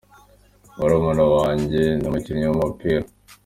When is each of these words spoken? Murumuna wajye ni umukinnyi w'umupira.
Murumuna 0.77 1.23
wajye 1.33 1.83
ni 1.99 2.05
umukinnyi 2.09 2.45
w'umupira. 2.47 3.01